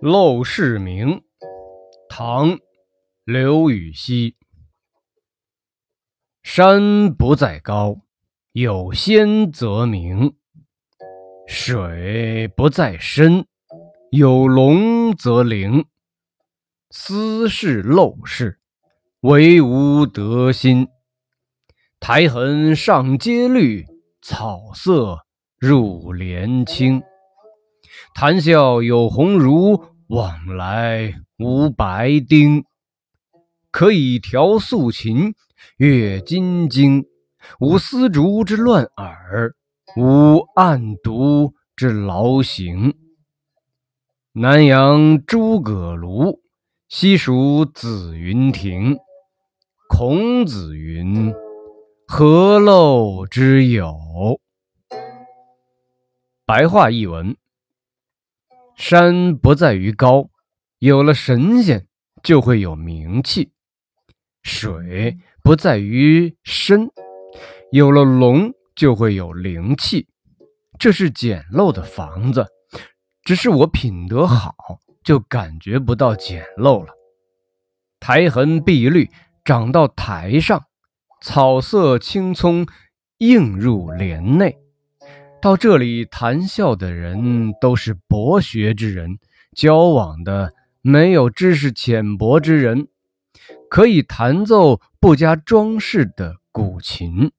[0.00, 1.24] 陋室铭，
[2.08, 2.52] 唐·
[3.24, 4.36] 刘禹锡。
[6.40, 8.02] 山不在高，
[8.52, 10.36] 有仙则名；
[11.48, 13.44] 水不在深，
[14.12, 15.84] 有龙则灵。
[16.90, 18.60] 斯是陋室，
[19.22, 20.86] 惟吾德馨。
[21.98, 23.84] 苔痕上阶绿，
[24.22, 25.26] 草色
[25.58, 27.02] 入帘青。
[28.20, 32.64] 谈笑有鸿儒，往来无白丁。
[33.70, 35.36] 可以调素琴，
[35.76, 37.06] 阅金经。
[37.60, 39.54] 无丝竹之乱耳，
[39.96, 42.96] 无案牍之劳形。
[44.32, 46.40] 南阳诸葛庐，
[46.88, 48.98] 西蜀子云亭。
[49.88, 51.32] 孔子云
[52.08, 53.96] ：“何陋之有？”
[56.44, 57.36] 白话译文。
[58.78, 60.30] 山不在于高，
[60.78, 61.88] 有了神仙
[62.22, 63.50] 就会有名气；
[64.44, 66.88] 水不在于深，
[67.72, 70.06] 有了龙就会有灵气。
[70.78, 72.46] 这是简陋的房子，
[73.24, 74.54] 只是我品德好，
[75.02, 76.92] 就感觉不到简陋了。
[77.98, 79.10] 苔痕碧绿，
[79.44, 80.60] 长到台上；
[81.20, 82.64] 草色青葱，
[83.18, 84.56] 映入帘内。
[85.40, 89.18] 到这里谈笑的人都是博学之人，
[89.54, 92.88] 交往的没有知识浅薄之人，
[93.70, 97.30] 可以弹奏不加装饰的古琴，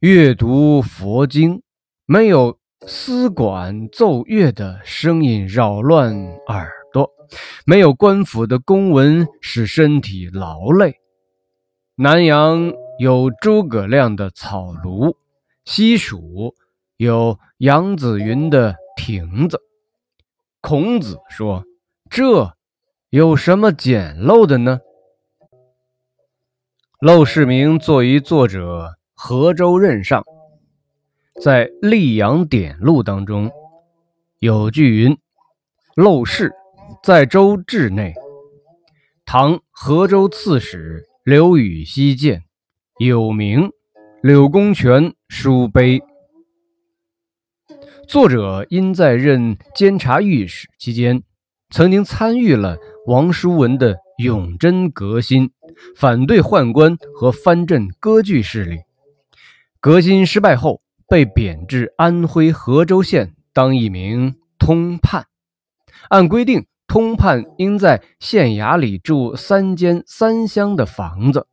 [0.00, 1.62] 阅读佛经，
[2.04, 6.16] 没有丝管奏乐的声音扰乱
[6.48, 7.08] 耳朵，
[7.64, 10.96] 没有官府的公文使身体劳累。
[11.94, 15.14] 南阳有诸葛亮的草庐，
[15.64, 16.56] 西蜀。
[16.96, 19.60] 有杨子云的亭子，
[20.60, 21.64] 孔子说
[22.08, 22.54] ：“这
[23.10, 24.78] 有什么简陋的呢？”
[27.04, 30.24] 《陋室铭》作于作者河州任上，
[31.42, 33.50] 在《溧阳典录》当中
[34.38, 35.18] 有句云
[35.96, 36.54] ：“陋室，
[37.02, 38.14] 在州治内。
[39.24, 42.44] 唐河州刺史刘禹锡建，
[42.98, 43.72] 有名。
[44.22, 46.00] 柳公权书碑。”
[48.06, 51.22] 作者因在任监察御史期间，
[51.70, 52.76] 曾经参与了
[53.06, 55.50] 王叔文的永贞革新，
[55.96, 58.80] 反对宦官和藩镇割据势力。
[59.80, 65.26] 革新失败后，被贬至安徽合州县当一名通判。
[66.08, 71.46] 按规定，通判应在县衙里住三间三厢的房子。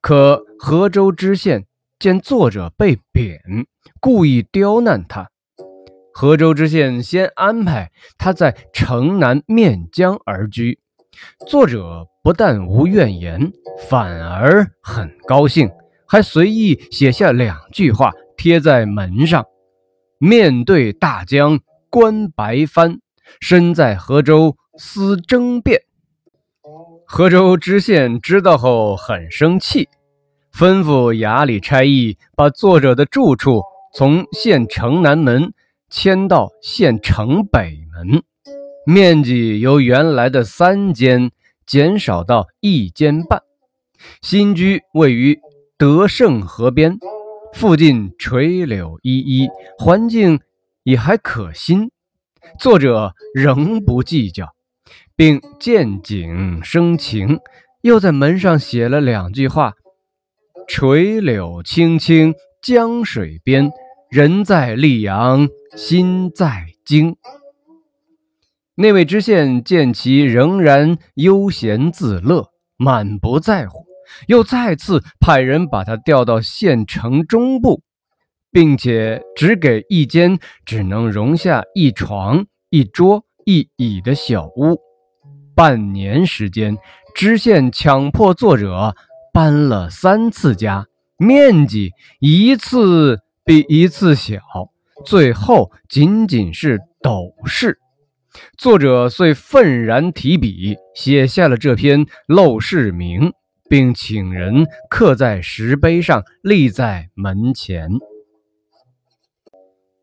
[0.00, 1.66] 可合州知县
[1.98, 3.40] 见作者被贬，
[4.00, 5.30] 故意刁难他。
[6.20, 10.80] 河州知县先安排他在城南面江而居，
[11.46, 13.52] 作者不但无怨言，
[13.88, 15.70] 反而很高兴，
[16.08, 19.46] 还随意写下两句话贴在门上
[20.18, 22.98] ：“面对大江观白帆，
[23.40, 25.82] 身在河州思争辩。”
[27.06, 29.88] 河州知县知道后很生气，
[30.52, 33.62] 吩咐衙里差役把作者的住处
[33.94, 35.52] 从县城南门。
[35.90, 38.22] 迁到县城北门，
[38.86, 41.30] 面积由原来的三间
[41.66, 43.42] 减少到一间半。
[44.22, 45.40] 新居位于
[45.76, 46.98] 德胜河边，
[47.52, 50.40] 附近垂柳依依，环境
[50.82, 51.90] 也还可欣。
[52.58, 54.54] 作者仍不计较，
[55.16, 57.40] 并见景生情，
[57.82, 59.74] 又在门上写了两句话
[60.68, 63.70] ：“垂柳青青江水边，
[64.10, 67.14] 人在溧阳。”心在京，
[68.74, 72.48] 那位知县见其仍然悠闲自乐，
[72.78, 73.84] 满不在乎，
[74.26, 77.82] 又再次派人把他调到县城中部，
[78.50, 84.80] 并且只给一间只能容下一床、一桌、一椅的小屋。
[85.54, 86.76] 半年时间，
[87.14, 88.96] 知县强迫作者
[89.32, 90.86] 搬了三次家，
[91.18, 94.38] 面积一次比一次小。
[95.06, 97.78] 最后仅仅是斗室，
[98.58, 103.30] 作者遂愤然提笔写下了这篇《陋室铭》，
[103.70, 107.88] 并请人刻在石碑上，立在门前。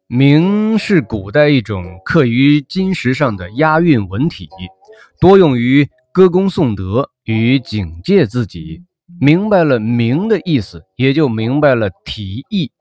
[0.08, 4.50] 铭是古代一种刻于金石上的押韵文体，
[5.22, 8.82] 多用于歌功颂德与警戒自己。
[9.22, 12.72] 明白了铭的意思，也就明白了题意。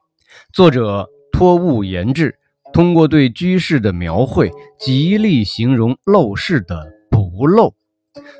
[0.52, 1.08] 作者。
[1.36, 2.38] 托物言志，
[2.72, 7.72] 通过对居士的描绘，极力形容陋室的不陋。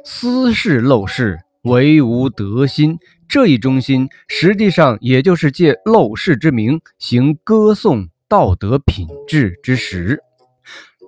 [0.05, 2.97] 斯是陋室，惟吾德馨。
[3.27, 10.21] 这一中心，实际上也就是借陋室之名，行歌颂道德品质之实，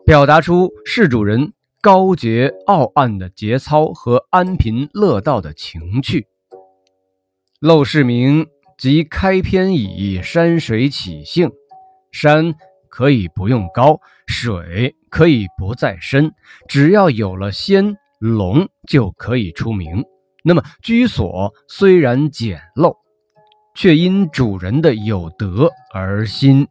[0.05, 6.27] 表达出事主人高洁傲岸的节操和安贫乐道的情趣。
[7.61, 11.51] 陋室铭即开篇以山水起兴，
[12.13, 12.55] 山
[12.91, 16.33] 可以不用高，水可以不再深，
[16.69, 20.05] 只要有了仙龙就可以出名。
[20.45, 22.97] 那么居所虽然简陋，
[23.75, 26.69] 却因主人的有德而新。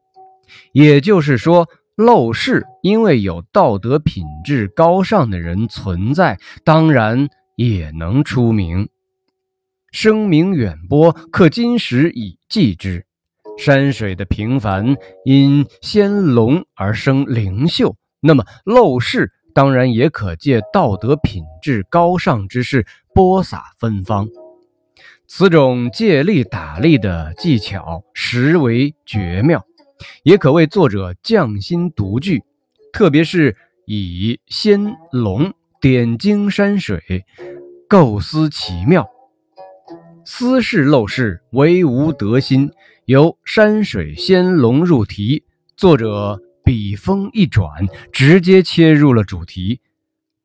[0.73, 1.67] 也就是说，
[1.97, 8.87] 陋室因为有道德品质高尚的人存在，当然也能出名。
[9.95, 13.05] 声名远播，可今时已记之。
[13.57, 19.31] 山水的平凡因仙龙而生灵秀，那么陋室。
[19.53, 24.27] 当然也可借道德品质高尚之事播撒芬芳，
[25.27, 29.65] 此种借力打力的技巧实为绝妙，
[30.23, 32.43] 也可谓作者匠心独具。
[32.91, 33.55] 特别是
[33.85, 37.23] 以仙龙点睛山水，
[37.87, 39.09] 构思奇妙。
[40.25, 42.71] 斯是陋室，惟吾德馨。
[43.05, 45.43] 由山水仙龙入题，
[45.77, 46.41] 作者。
[46.63, 47.69] 笔锋一转，
[48.11, 49.81] 直接切入了主题，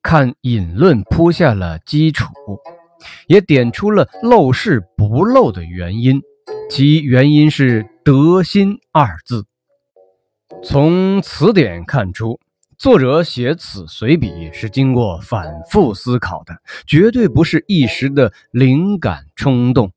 [0.03, 2.27] 看引论铺下了基础，
[3.27, 6.21] 也点出了陋室不陋的原因。
[6.69, 9.47] 其原因是“德心”二字。
[10.63, 12.39] 从词典看出，
[12.81, 16.57] 作者写此随笔是经过反复思考的，
[16.87, 19.93] 绝对不是一时的灵感冲动。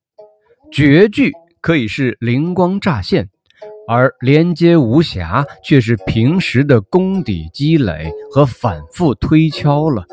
[0.70, 1.32] 绝句
[1.62, 3.30] 可以是灵光乍现。
[3.88, 10.04] 而连接无瑕，却是平时的功底积累和反复推敲了。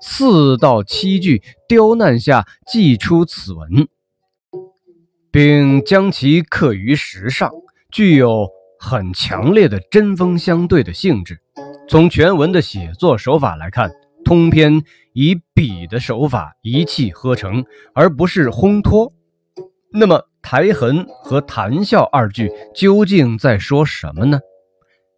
[0.00, 3.86] 四到七句刁难下，寄出此文，
[5.30, 7.50] 并将其刻于石上，
[7.90, 8.48] 具有
[8.78, 11.38] 很强烈的针锋相对的性质。
[11.92, 13.92] 从全文的写作手法来看，
[14.24, 19.12] 通篇以笔的手法一气呵成，而不是烘托。
[19.92, 20.26] 那么。
[20.40, 24.40] 苔痕和谈笑二句究竟在说什么呢？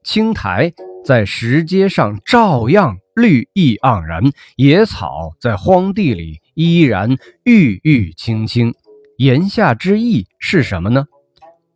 [0.02, 4.22] 青苔在石阶上照样绿意盎然，
[4.56, 8.74] 野草在荒地里依然郁郁青青。
[9.16, 11.06] 言下之意是什么呢？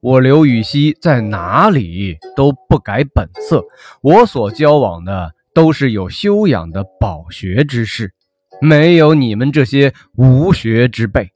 [0.01, 3.65] 我刘禹锡在哪里都不改本色，
[4.01, 8.13] 我所交往的都是有修养的饱学之士，
[8.61, 11.33] 没有你们这些无学之辈。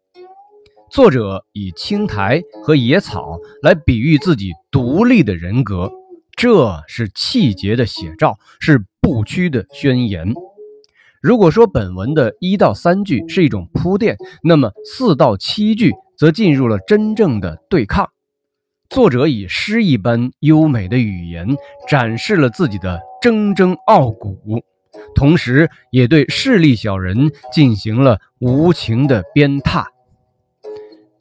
[0.88, 5.90] 作者以青苔和野草来比喻自己独立的人格，
[6.36, 10.32] 这是气节的写照，是不屈的宣言。
[11.20, 18.08] 如果说本文的一到三句是一种铺垫，那么四到七句则进入了真正的对抗。
[18.92, 21.56] 作者以诗一般优美的语言
[21.88, 24.62] 展示了自己的铮铮傲骨，
[25.14, 29.86] 同时也对势利小人进行了无情的鞭挞。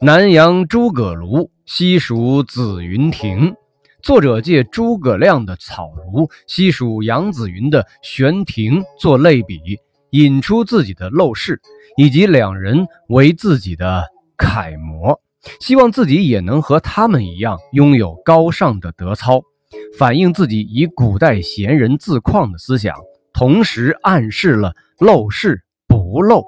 [0.01, 3.55] 南阳诸葛庐，西蜀子云亭。
[4.01, 9.79] 作者借诸葛亮的草庐，西蜀杨子云的悬亭做类比，
[10.09, 11.61] 引出自己的陋室，
[11.95, 15.21] 以及两人为自己的楷模，
[15.59, 19.41] 希望自己也能和他们一样拥有高尚的德操，
[19.97, 22.95] 反映自己以古代贤人自况的思想，
[23.33, 26.43] 同时暗示了陋室不陋。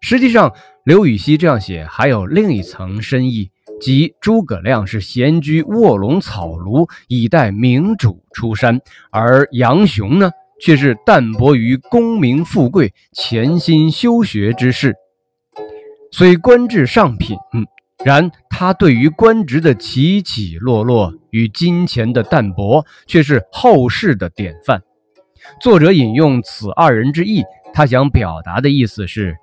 [0.00, 0.54] 实际上。
[0.84, 8.78] 刘禹锡这样写，还有另一层深意，即诸葛亮是闲居卧龙草庐，以待明主出山；
[9.10, 10.30] 而杨雄呢，
[10.62, 14.94] 却是淡泊于功名富贵，潜心修学之事。
[16.10, 17.36] 虽官至上品，
[18.04, 24.82] 然他对于官职的起起落落与金钱的淡泊，却是后世的典范。
[25.60, 29.36] 作者引用此二人之意，他想表达的意思是。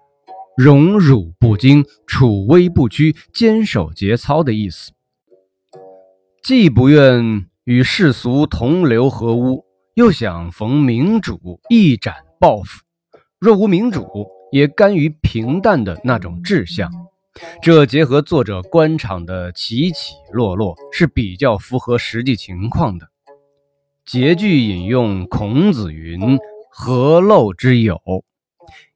[0.57, 4.93] 荣辱不惊，处危不屈，坚守节操的意思。
[6.41, 12.83] 既不愿与世俗同流合污，又想逢明主一展抱负。
[13.37, 14.07] 若无明主，
[14.49, 16.89] 也甘于平淡的那种志向。
[17.61, 23.07] 这结合作者官场的起起落落，是比较符合实际情况的。
[24.05, 26.39] 结句引用孔子云
[26.71, 27.99] ：“何陋之有？”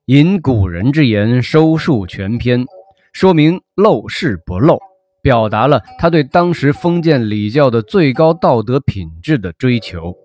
[0.05, 2.65] 引古人之言收束全篇，
[3.11, 4.79] 说明陋室不陋，
[5.21, 10.15] 表达了他对当时封建礼教的最高道德品质的追求。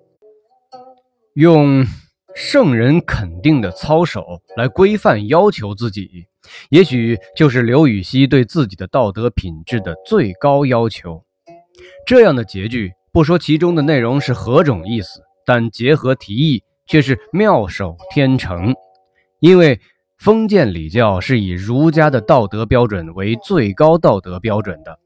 [1.35, 1.85] 用
[2.35, 6.27] 圣人肯定的操守来规范要求自己，
[6.69, 11.25] 也许就是刘禹锡对自己的道德品质的最高要求。
[12.07, 18.75] 这样的结句，不说其中的内容是何种意思，但结合题意，却是妙手天成。
[19.41, 19.81] 因为
[20.19, 24.99] 封建礼教是以儒家的道德标准为最高道德标准的，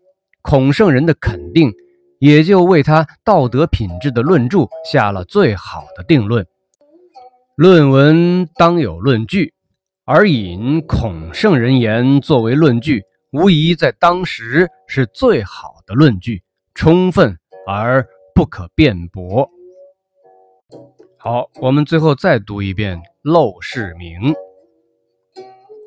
[0.43, 1.73] 孔圣人的肯定。
[2.21, 6.45] 也就为他道德品质的论著下了最好的定论。
[7.59, 9.53] 论文当有论据，
[10.05, 17.37] 而引孔圣人言作为论据，无疑在当时是最好的论据，充分
[17.67, 19.51] 而不可辩驳。
[21.17, 22.97] 好，我们最后再读一遍
[23.29, 24.33] 《陋室铭》：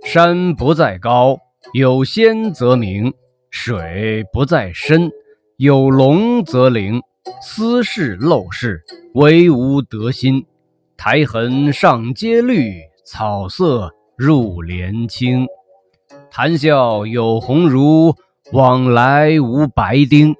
[0.03, 1.39] 山不在高，
[1.73, 3.13] 有仙则名；
[3.49, 5.09] 水不在深。
[5.55, 7.01] 有龙则灵，
[7.41, 10.45] 斯是陋室，惟吾德馨。
[11.03, 15.47] 苔痕上阶绿，草色入帘青。
[16.29, 18.13] 谈笑有鸿儒，
[18.51, 20.35] 往来无白丁。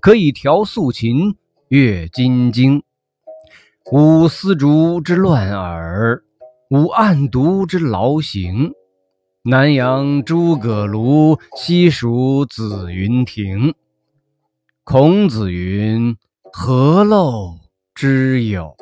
[0.00, 1.34] 可以调素琴，
[1.68, 2.82] 阅金经。
[3.90, 6.22] 无丝竹之乱耳，
[6.68, 8.74] 无案牍之劳形。
[9.42, 13.72] 南阳诸葛庐，西蜀子云亭。
[14.84, 16.14] 孔子云
[16.52, 17.56] ：“何陋
[17.94, 18.76] 之有？”